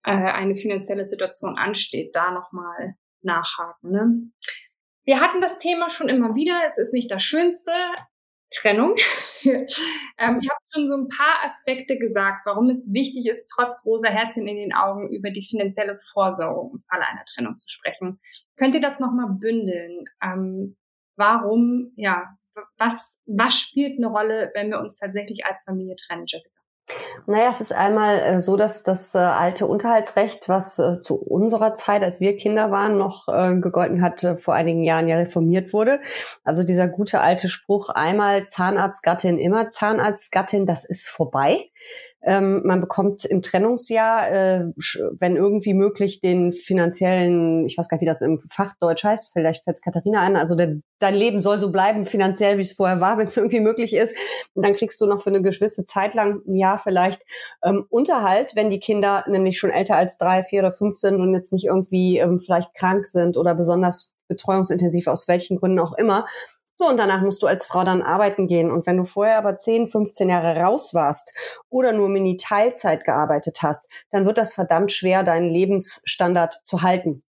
[0.05, 3.91] äh, eine finanzielle Situation ansteht, da nochmal nachhaken.
[3.91, 4.31] Ne?
[5.05, 6.63] Wir hatten das Thema schon immer wieder.
[6.67, 7.73] Es ist nicht das Schönste.
[8.55, 8.95] Trennung.
[9.45, 14.09] ähm, ihr habt schon so ein paar Aspekte gesagt, warum es wichtig ist, trotz rosa
[14.09, 18.21] Herzchen in den Augen über die finanzielle Vorsorge im Falle einer Trennung zu sprechen.
[18.57, 20.05] Könnt ihr das nochmal bündeln?
[20.23, 20.77] Ähm,
[21.17, 22.37] warum, ja,
[22.79, 26.64] was, was spielt eine Rolle, wenn wir uns tatsächlich als Familie trennen, Jessica?
[27.27, 31.73] Naja, es ist einmal äh, so, dass das äh, alte Unterhaltsrecht, was äh, zu unserer
[31.73, 36.01] Zeit, als wir Kinder waren, noch gegolten hat, vor einigen Jahren ja reformiert wurde.
[36.45, 41.71] Also dieser gute alte Spruch, einmal Zahnarztgattin, immer Zahnarztgattin, das ist vorbei.
[42.25, 44.65] Ähm, man bekommt im Trennungsjahr, äh,
[45.19, 49.65] wenn irgendwie möglich, den finanziellen, ich weiß gar nicht, wie das im Fachdeutsch heißt, vielleicht
[49.65, 53.01] fällt es Katharina ein, also der, dein Leben soll so bleiben finanziell, wie es vorher
[53.01, 54.15] war, wenn es irgendwie möglich ist.
[54.55, 57.23] Und dann kriegst du noch für eine gewisse Zeit lang, ein Jahr vielleicht,
[57.63, 61.35] ähm, Unterhalt, wenn die Kinder nämlich schon älter als drei, vier oder fünf sind und
[61.35, 66.27] jetzt nicht irgendwie ähm, vielleicht krank sind oder besonders betreuungsintensiv, aus welchen Gründen auch immer.
[66.77, 68.71] So, und danach musst du als Frau dann arbeiten gehen.
[68.71, 71.35] Und wenn du vorher aber 10, 15 Jahre raus warst
[71.71, 77.24] oder nur Mini-Teilzeit gearbeitet hast, dann wird das verdammt schwer, deinen Lebensstandard zu halten.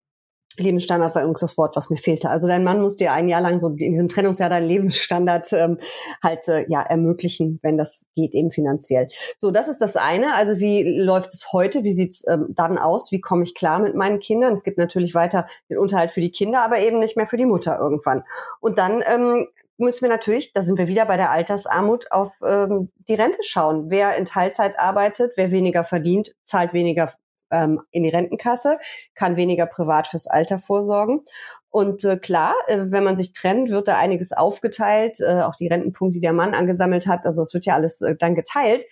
[0.58, 2.30] Lebensstandard war übrigens das Wort, was mir fehlte.
[2.30, 5.78] Also dein Mann muss dir ein Jahr lang so in diesem Trennungsjahr deinen Lebensstandard ähm,
[6.24, 9.08] halt äh, ja ermöglichen, wenn das geht eben finanziell.
[9.38, 10.34] So, das ist das eine.
[10.34, 11.84] Also wie läuft es heute?
[11.84, 13.12] Wie sieht's ähm, dann aus?
[13.12, 14.54] Wie komme ich klar mit meinen Kindern?
[14.54, 17.46] Es gibt natürlich weiter den Unterhalt für die Kinder, aber eben nicht mehr für die
[17.46, 18.24] Mutter irgendwann.
[18.60, 22.92] Und dann ähm, müssen wir natürlich, da sind wir wieder bei der Altersarmut, auf ähm,
[23.10, 23.90] die Rente schauen.
[23.90, 27.12] Wer in Teilzeit arbeitet, wer weniger verdient, zahlt weniger
[27.52, 28.80] ähm, in die Rentenkasse,
[29.14, 31.22] kann weniger privat fürs Alter vorsorgen.
[31.70, 35.68] Und äh, klar, äh, wenn man sich trennt, wird da einiges aufgeteilt, äh, auch die
[35.68, 37.26] Rentenpunkte, die der Mann angesammelt hat.
[37.26, 38.84] Also es wird ja alles äh, dann geteilt.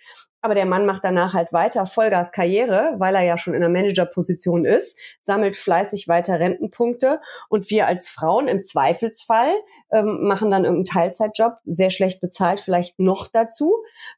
[0.44, 3.72] Aber der Mann macht danach halt weiter Vollgas Karriere, weil er ja schon in einer
[3.72, 9.54] Managerposition ist, sammelt fleißig weiter Rentenpunkte und wir als Frauen im Zweifelsfall
[9.90, 13.72] ähm, machen dann irgendeinen Teilzeitjob, sehr schlecht bezahlt, vielleicht noch dazu.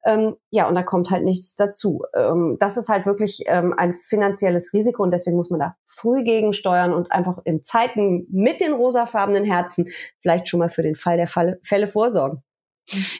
[0.04, 2.02] Ähm, ja, und da kommt halt nichts dazu.
[2.12, 6.24] Ähm, das ist halt wirklich ähm, ein finanzielles Risiko und deswegen muss man da früh
[6.24, 11.18] gegensteuern und einfach in Zeiten mit den rosafarbenen Herzen vielleicht schon mal für den Fall
[11.18, 12.42] der Falle, Fälle vorsorgen.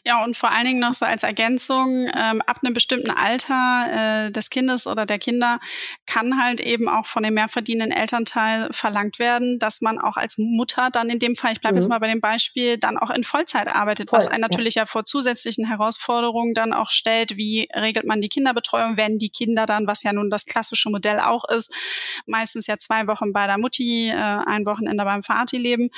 [0.05, 4.31] Ja, und vor allen Dingen noch so als Ergänzung, ähm, ab einem bestimmten Alter äh,
[4.31, 5.59] des Kindes oder der Kinder
[6.07, 10.39] kann halt eben auch von dem mehr verdienenden Elternteil verlangt werden, dass man auch als
[10.39, 11.81] Mutter dann in dem Fall, ich bleibe mhm.
[11.81, 14.83] jetzt mal bei dem Beispiel, dann auch in Vollzeit arbeitet, Voll, was einen natürlich ja.
[14.83, 19.67] ja vor zusätzlichen Herausforderungen dann auch stellt, wie regelt man die Kinderbetreuung, wenn die Kinder
[19.67, 21.75] dann, was ja nun das klassische Modell auch ist,
[22.27, 25.91] meistens ja zwei Wochen bei der Mutti, äh, ein Wochenende beim Vati leben.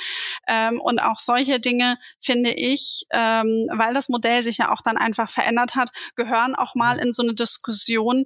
[0.47, 4.97] Ähm, und auch solche Dinge finde ich, ähm, weil das Modell sich ja auch dann
[4.97, 8.25] einfach verändert hat, gehören auch mal in so eine Diskussion,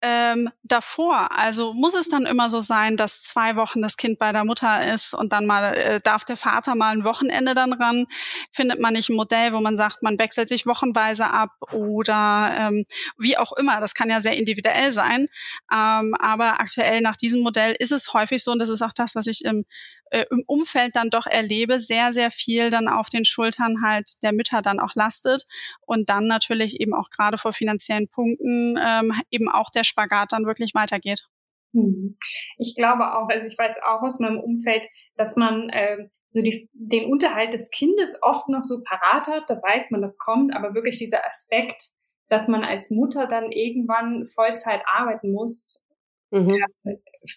[0.00, 1.36] ähm, davor?
[1.36, 4.92] Also muss es dann immer so sein, dass zwei Wochen das Kind bei der Mutter
[4.94, 8.06] ist und dann mal äh, darf der Vater mal ein Wochenende dann ran?
[8.52, 12.84] Findet man nicht ein Modell, wo man sagt, man wechselt sich wochenweise ab oder ähm,
[13.18, 13.80] wie auch immer?
[13.80, 15.28] Das kann ja sehr individuell sein.
[15.72, 19.14] Ähm, aber aktuell nach diesem Modell ist es häufig so und das ist auch das,
[19.14, 19.64] was ich im
[20.10, 24.32] äh, im Umfeld dann doch erlebe, sehr, sehr viel dann auf den Schultern halt der
[24.32, 25.46] Mütter dann auch lastet
[25.80, 30.46] und dann natürlich eben auch gerade vor finanziellen Punkten ähm, eben auch der Spagat dann
[30.46, 31.28] wirklich weitergeht.
[31.74, 32.16] Hm.
[32.56, 36.68] Ich glaube auch, also ich weiß auch aus meinem Umfeld, dass man äh, so die,
[36.72, 40.74] den Unterhalt des Kindes oft noch so parat hat, da weiß man, das kommt, aber
[40.74, 41.82] wirklich dieser Aspekt,
[42.28, 45.86] dass man als Mutter dann irgendwann Vollzeit arbeiten muss,
[46.30, 46.58] mhm.
[46.84, 46.96] äh,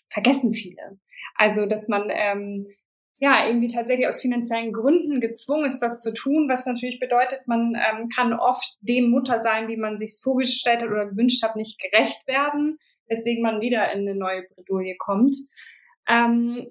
[0.09, 0.99] vergessen viele.
[1.35, 2.67] Also, dass man ähm,
[3.19, 7.75] ja irgendwie tatsächlich aus finanziellen Gründen gezwungen ist, das zu tun, was natürlich bedeutet, man
[7.75, 11.79] ähm, kann oft dem Mutter sein, wie man sich vorgestellt hat oder gewünscht hat, nicht
[11.79, 15.35] gerecht werden, weswegen man wieder in eine neue Bredouille kommt.
[16.07, 16.67] Ähm,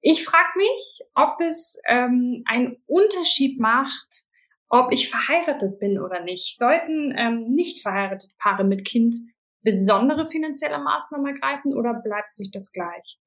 [0.00, 4.26] ich frage mich, ob es ähm, einen Unterschied macht,
[4.68, 6.58] ob ich verheiratet bin oder nicht.
[6.58, 9.16] Sollten ähm, nicht verheiratete Paare mit Kind
[9.62, 13.18] besondere finanzielle Maßnahmen ergreifen oder bleibt sich das gleich?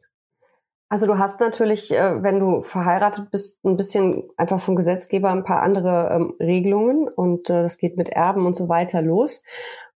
[0.90, 5.44] Also du hast natürlich, äh, wenn du verheiratet bist, ein bisschen einfach vom Gesetzgeber ein
[5.44, 9.44] paar andere ähm, Regelungen und äh, das geht mit Erben und so weiter los.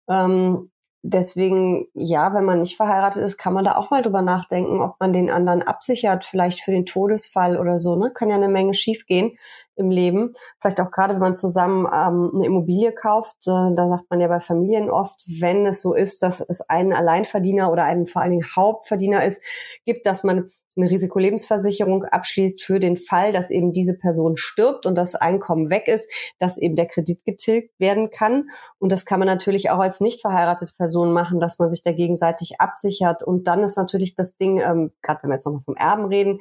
[0.06, 0.70] Ähm,
[1.02, 5.00] deswegen, ja, wenn man nicht verheiratet ist, kann man da auch mal drüber nachdenken, ob
[5.00, 7.96] man den anderen absichert, vielleicht für den Todesfall oder so.
[7.96, 8.10] Ne?
[8.12, 9.32] Kann ja eine Menge schiefgehen
[9.76, 10.32] im Leben.
[10.60, 14.28] Vielleicht auch gerade, wenn man zusammen ähm, eine Immobilie kauft, äh, da sagt man ja
[14.28, 18.32] bei Familien oft, wenn es so ist, dass es einen Alleinverdiener oder einen vor allen
[18.32, 19.42] Dingen Hauptverdiener ist,
[19.84, 24.96] gibt, dass man eine Risikolebensversicherung abschließt für den Fall, dass eben diese Person stirbt und
[24.96, 28.48] das Einkommen weg ist, dass eben der Kredit getilgt werden kann.
[28.78, 31.92] Und das kann man natürlich auch als nicht verheiratete Person machen, dass man sich da
[31.92, 33.22] gegenseitig absichert.
[33.22, 36.40] Und dann ist natürlich das Ding, ähm, gerade wenn wir jetzt nochmal vom Erben reden,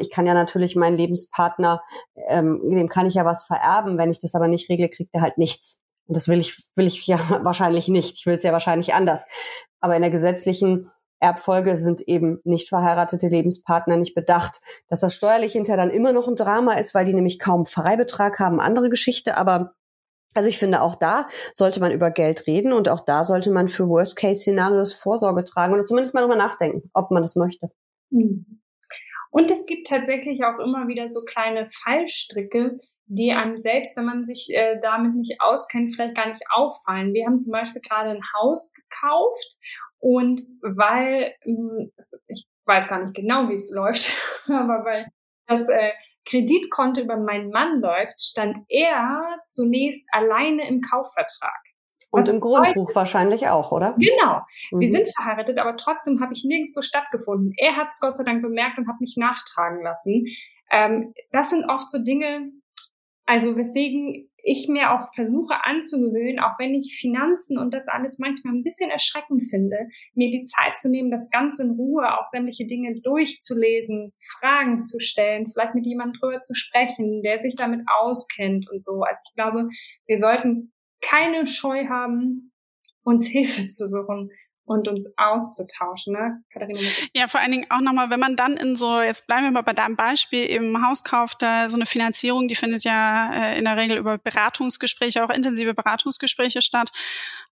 [0.00, 1.82] ich kann ja natürlich meinen Lebenspartner,
[2.28, 3.98] ähm, dem kann ich ja was vererben.
[3.98, 5.80] Wenn ich das aber nicht regle, kriegt er halt nichts.
[6.06, 8.16] Und das will ich, will ich ja wahrscheinlich nicht.
[8.18, 9.26] Ich will es ja wahrscheinlich anders.
[9.80, 14.60] Aber in der gesetzlichen Erbfolge sind eben nicht verheiratete Lebenspartner nicht bedacht.
[14.88, 18.38] Dass das steuerlich hinterher dann immer noch ein Drama ist, weil die nämlich kaum Freibetrag
[18.38, 19.36] haben, andere Geschichte.
[19.36, 19.74] Aber
[20.34, 23.68] also ich finde, auch da sollte man über Geld reden und auch da sollte man
[23.68, 27.70] für Worst-Case-Szenarios Vorsorge tragen oder zumindest mal drüber nachdenken, ob man das möchte.
[28.10, 28.60] Mhm.
[29.30, 34.24] Und es gibt tatsächlich auch immer wieder so kleine Fallstricke, die einem selbst, wenn man
[34.24, 37.12] sich äh, damit nicht auskennt, vielleicht gar nicht auffallen.
[37.12, 39.58] Wir haben zum Beispiel gerade ein Haus gekauft
[39.98, 41.92] und weil, hm,
[42.28, 45.06] ich weiß gar nicht genau, wie es läuft, aber weil
[45.46, 45.92] das äh,
[46.28, 51.65] Kreditkonto über meinen Mann läuft, stand er zunächst alleine im Kaufvertrag.
[52.16, 53.96] Und im Grundbuch wahrscheinlich auch, oder?
[53.98, 54.40] Genau.
[54.70, 54.80] Mhm.
[54.80, 57.52] Wir sind verheiratet, aber trotzdem habe ich nirgendwo stattgefunden.
[57.56, 60.26] Er hat es Gott sei Dank bemerkt und hat mich nachtragen lassen.
[60.70, 62.50] Ähm, das sind oft so Dinge,
[63.24, 68.54] also weswegen ich mir auch versuche anzugewöhnen, auch wenn ich Finanzen und das alles manchmal
[68.54, 69.76] ein bisschen erschreckend finde,
[70.14, 75.00] mir die Zeit zu nehmen, das Ganze in Ruhe, auch sämtliche Dinge durchzulesen, Fragen zu
[75.00, 79.02] stellen, vielleicht mit jemandem drüber zu sprechen, der sich damit auskennt und so.
[79.02, 79.68] Also ich glaube,
[80.06, 80.72] wir sollten
[81.08, 82.52] keine Scheu haben,
[83.02, 84.30] uns Hilfe zu suchen
[84.64, 86.42] und uns auszutauschen, ne?
[86.52, 86.80] Katharina?
[87.14, 89.62] Ja, vor allen Dingen auch nochmal, wenn man dann in so, jetzt bleiben wir mal
[89.62, 93.64] bei deinem Beispiel, im Haus kauft, da so eine Finanzierung, die findet ja äh, in
[93.64, 96.90] der Regel über Beratungsgespräche, auch intensive Beratungsgespräche statt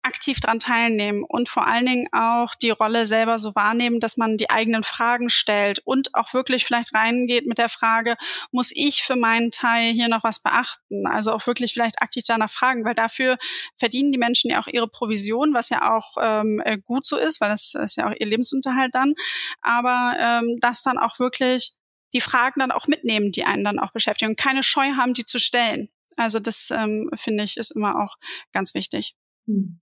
[0.07, 4.37] aktiv dran teilnehmen und vor allen Dingen auch die Rolle selber so wahrnehmen, dass man
[4.37, 8.15] die eigenen Fragen stellt und auch wirklich vielleicht reingeht mit der Frage,
[8.51, 11.05] muss ich für meinen Teil hier noch was beachten?
[11.05, 13.37] Also auch wirklich vielleicht aktiv danach fragen, weil dafür
[13.75, 17.41] verdienen die Menschen ja auch ihre Provision, was ja auch ähm, äh, gut so ist,
[17.41, 19.13] weil das ist ja auch ihr Lebensunterhalt dann.
[19.61, 21.73] Aber ähm, das dann auch wirklich
[22.13, 25.25] die Fragen dann auch mitnehmen, die einen dann auch beschäftigen und keine Scheu haben, die
[25.25, 25.89] zu stellen.
[26.15, 28.17] Also das ähm, finde ich ist immer auch
[28.51, 29.15] ganz wichtig.
[29.45, 29.79] Hm.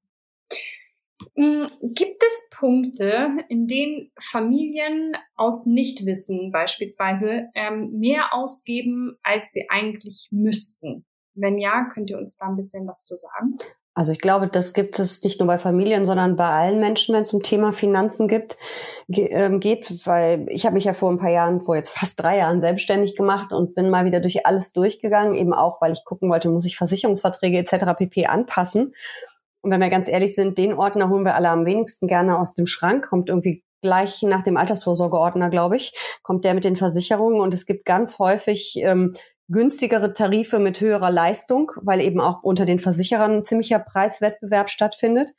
[1.35, 9.67] Mm, gibt es Punkte, in denen Familien aus Nichtwissen beispielsweise ähm, mehr ausgeben, als sie
[9.69, 11.05] eigentlich müssten?
[11.33, 13.57] Wenn ja, könnt ihr uns da ein bisschen was zu sagen?
[13.97, 17.21] Also ich glaube, das gibt es nicht nur bei Familien, sondern bei allen Menschen, wenn
[17.21, 18.57] es um Thema Finanzen gibt,
[19.07, 22.37] ähm, geht, weil ich habe mich ja vor ein paar Jahren, vor jetzt fast drei
[22.37, 26.29] Jahren selbstständig gemacht und bin mal wieder durch alles durchgegangen, eben auch, weil ich gucken
[26.29, 27.97] wollte, muss ich Versicherungsverträge etc.
[27.97, 28.93] pp anpassen.
[29.65, 32.53] Und wenn wir ganz ehrlich sind, den Ordner holen wir alle am wenigsten gerne aus
[32.53, 37.41] dem Schrank, kommt irgendwie gleich nach dem Altersvorsorgeordner, glaube ich, kommt der mit den Versicherungen
[37.41, 39.13] und es gibt ganz häufig ähm,
[39.47, 45.31] günstigere Tarife mit höherer Leistung, weil eben auch unter den Versicherern ein ziemlicher Preiswettbewerb stattfindet.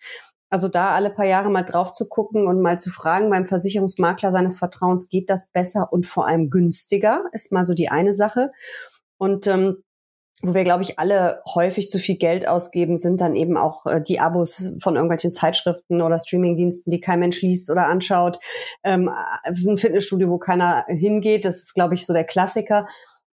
[0.50, 4.32] Also da alle paar Jahre mal drauf zu gucken und mal zu fragen beim Versicherungsmakler
[4.32, 8.50] seines Vertrauens, geht das besser und vor allem günstiger, ist mal so die eine Sache.
[9.18, 9.84] Und ähm,
[10.42, 14.01] wo wir, glaube ich, alle häufig zu viel Geld ausgeben, sind dann eben auch äh,
[14.01, 18.38] die Abos von irgendwelchen Zeitschriften oder Streamingdiensten, die kein Mensch liest oder anschaut.
[18.85, 19.11] Ähm,
[19.44, 22.87] ein Fitnessstudio, wo keiner hingeht, das ist, glaube ich, so der Klassiker.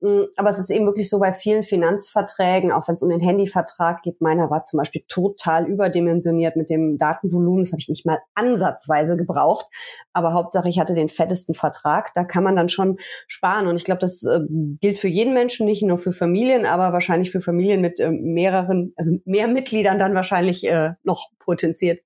[0.03, 3.21] Mm, aber es ist eben wirklich so bei vielen Finanzverträgen, auch wenn es um den
[3.21, 7.63] Handyvertrag geht, meiner war zum Beispiel total überdimensioniert mit dem Datenvolumen.
[7.63, 9.65] Das habe ich nicht mal ansatzweise gebraucht.
[10.11, 12.13] Aber Hauptsache, ich hatte den fettesten Vertrag.
[12.15, 13.67] Da kann man dann schon sparen.
[13.67, 14.41] Und ich glaube, das äh,
[14.81, 18.93] gilt für jeden Menschen, nicht nur für Familien, aber wahrscheinlich für Familien mit äh, mehreren,
[18.97, 22.01] also mehr Mitgliedern dann wahrscheinlich äh, noch potenziert.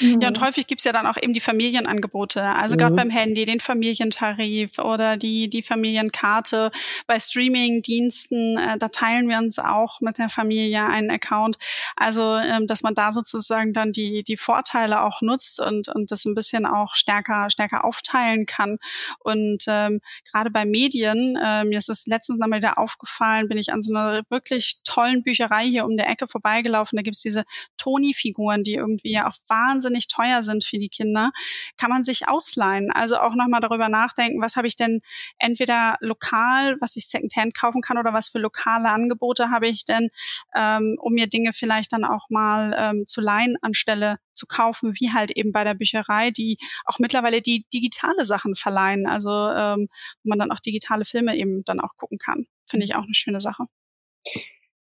[0.00, 0.20] Mhm.
[0.20, 2.42] Ja, und häufig gibt's ja dann auch eben die Familienangebote.
[2.42, 2.78] Also mhm.
[2.78, 6.70] gerade beim Handy, den Familientarif oder die, die Familienkarte.
[7.06, 11.58] Bei Streaming-Diensten, äh, da teilen wir uns auch mit der Familie einen Account.
[11.96, 16.24] Also, ähm, dass man da sozusagen dann die, die Vorteile auch nutzt und, und das
[16.24, 18.78] ein bisschen auch stärker, stärker aufteilen kann.
[19.20, 23.72] Und ähm, gerade bei Medien, äh, mir ist es letztens nochmal wieder aufgefallen, bin ich
[23.72, 26.96] an so einer wirklich tollen Bücherei hier um der Ecke vorbeigelaufen.
[26.96, 27.44] Da gibt's diese
[27.78, 31.30] Toni-Figuren, die irgendwie auch wahnsinnig wahnsinnig teuer sind für die Kinder,
[31.76, 32.90] kann man sich ausleihen.
[32.90, 35.00] Also auch nochmal darüber nachdenken, was habe ich denn
[35.38, 40.08] entweder lokal, was ich Secondhand kaufen kann oder was für lokale Angebote habe ich denn,
[40.56, 45.12] ähm, um mir Dinge vielleicht dann auch mal ähm, zu leihen anstelle zu kaufen, wie
[45.12, 49.88] halt eben bei der Bücherei, die auch mittlerweile die digitale Sachen verleihen, also ähm,
[50.22, 52.46] wo man dann auch digitale Filme eben dann auch gucken kann.
[52.68, 53.64] Finde ich auch eine schöne Sache.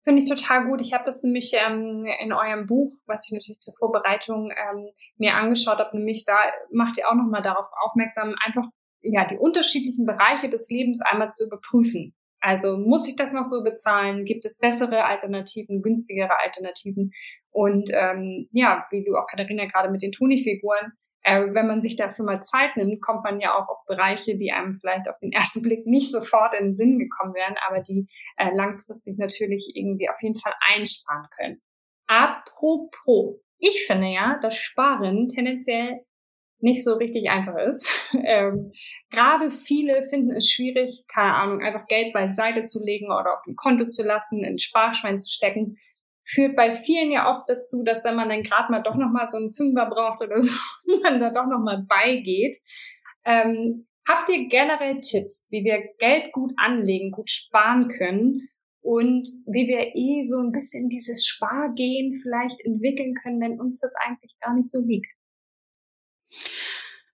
[0.07, 0.79] Finde ich total gut.
[0.79, 5.33] Ich habe das nämlich ähm, in eurem Buch, was ich natürlich zur Vorbereitung ähm, mir
[5.33, 6.37] angeschaut habe, nämlich da
[6.71, 8.63] macht ihr auch nochmal darauf aufmerksam, einfach
[9.01, 12.15] ja die unterschiedlichen Bereiche des Lebens einmal zu überprüfen.
[12.39, 14.23] Also muss ich das noch so bezahlen?
[14.23, 17.11] Gibt es bessere Alternativen, günstigere Alternativen?
[17.51, 20.93] Und ähm, ja, wie du auch Katharina gerade mit den Toni-Figuren
[21.27, 24.53] äh, wenn man sich dafür mal Zeit nimmt, kommt man ja auch auf Bereiche, die
[24.53, 28.07] einem vielleicht auf den ersten Blick nicht sofort in den Sinn gekommen wären, aber die
[28.37, 31.61] äh, langfristig natürlich irgendwie auf jeden Fall einsparen können.
[32.07, 35.99] Apropos, ich finde ja, dass Sparen tendenziell
[36.59, 38.09] nicht so richtig einfach ist.
[38.23, 38.71] ähm,
[39.11, 43.57] Gerade viele finden es schwierig, keine Ahnung, einfach Geld beiseite zu legen oder auf dem
[43.57, 45.77] Konto zu lassen, in Sparschwein zu stecken
[46.27, 49.25] führt bei vielen ja oft dazu, dass wenn man dann gerade mal doch noch mal
[49.25, 50.51] so einen Fünfer braucht oder so,
[51.03, 52.57] man da doch noch mal beigeht.
[53.23, 58.49] Ähm, habt ihr generell Tipps, wie wir Geld gut anlegen, gut sparen können
[58.81, 63.95] und wie wir eh so ein bisschen dieses Spargehen vielleicht entwickeln können, wenn uns das
[63.95, 65.11] eigentlich gar nicht so liegt?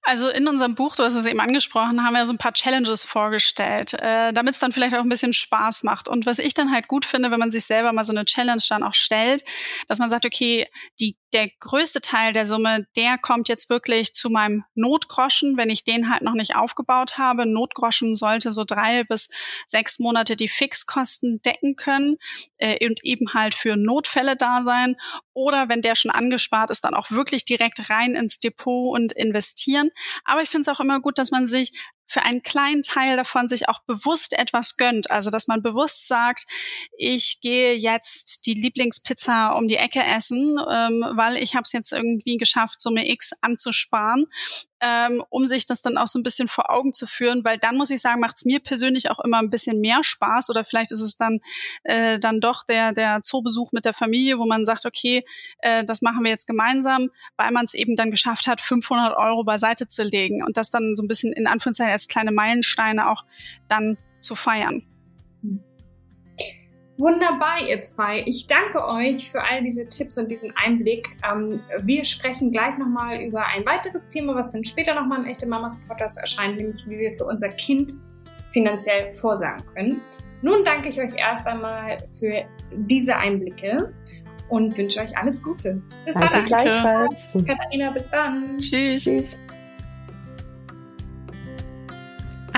[0.05, 3.03] Also in unserem Buch, du hast es eben angesprochen, haben wir so ein paar Challenges
[3.03, 6.09] vorgestellt, äh, damit es dann vielleicht auch ein bisschen Spaß macht.
[6.09, 8.61] Und was ich dann halt gut finde, wenn man sich selber mal so eine Challenge
[8.67, 9.45] dann auch stellt,
[9.87, 10.67] dass man sagt, okay,
[10.99, 15.83] die der größte Teil der Summe, der kommt jetzt wirklich zu meinem Notgroschen, wenn ich
[15.83, 17.45] den halt noch nicht aufgebaut habe.
[17.45, 19.29] Notgroschen sollte so drei bis
[19.67, 22.17] sechs Monate die Fixkosten decken können
[22.57, 24.95] äh, und eben halt für Notfälle da sein.
[25.33, 29.89] Oder wenn der schon angespart ist, dann auch wirklich direkt rein ins Depot und investieren.
[30.25, 31.71] Aber ich finde es auch immer gut, dass man sich
[32.05, 35.09] für einen kleinen Teil davon sich auch bewusst etwas gönnt.
[35.09, 36.45] Also dass man bewusst sagt,
[36.97, 41.91] ich gehe jetzt die Lieblingspizza um die Ecke essen, ähm, weil ich habe es jetzt
[41.91, 44.27] irgendwie geschafft, Summe X anzusparen
[44.83, 47.77] ähm, um sich das dann auch so ein bisschen vor Augen zu führen, weil dann
[47.77, 50.91] muss ich sagen, macht es mir persönlich auch immer ein bisschen mehr Spaß oder vielleicht
[50.91, 51.39] ist es dann
[51.83, 55.23] äh, dann doch der der Zoobesuch mit der Familie, wo man sagt, okay,
[55.59, 59.43] äh, das machen wir jetzt gemeinsam, weil man es eben dann geschafft hat, 500 Euro
[59.43, 63.23] beiseite zu legen und das dann so ein bisschen in Anführungszeichen als kleine Meilensteine auch
[63.69, 64.83] dann zu feiern.
[66.97, 68.23] Wunderbar, ihr zwei.
[68.25, 71.09] Ich danke euch für all diese Tipps und diesen Einblick.
[71.27, 75.47] Ähm, wir sprechen gleich nochmal über ein weiteres Thema, was dann später nochmal im Echte
[75.47, 77.93] Mamas Podcast erscheint, nämlich wie wir für unser Kind
[78.51, 80.01] finanziell vorsagen können.
[80.43, 83.91] Nun danke ich euch erst einmal für diese Einblicke
[84.49, 85.81] und wünsche euch alles Gute.
[86.05, 86.45] Bis danke dann.
[86.45, 87.33] Gleichfalls.
[87.47, 88.57] Katharina, bis dann.
[88.57, 89.05] Tschüss.
[89.05, 89.41] Tschüss.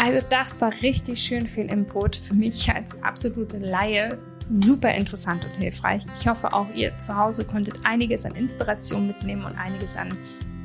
[0.05, 4.19] Also das war richtig schön viel Input für mich als absolute Laie.
[4.51, 6.03] Super interessant und hilfreich.
[6.19, 10.15] Ich hoffe auch ihr zu Hause konntet einiges an Inspiration mitnehmen und einiges an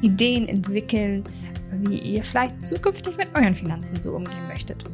[0.03, 1.24] Ideen entwickeln,
[1.72, 4.85] wie ihr vielleicht zukünftig mit euren Finanzen so umgehen möchtet.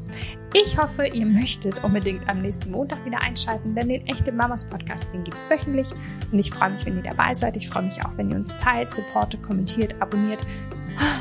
[0.54, 5.08] Ich hoffe, ihr möchtet unbedingt am nächsten Montag wieder einschalten, denn den echte Mamas Podcast,
[5.12, 5.88] den gibt es wöchentlich
[6.30, 7.56] und ich freue mich, wenn ihr dabei seid.
[7.56, 10.46] Ich freue mich auch, wenn ihr uns teilt, supportet, kommentiert, abonniert,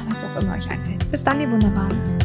[0.08, 1.10] was auch immer euch einfällt.
[1.10, 2.25] Bis dann, ihr Wunderbaren.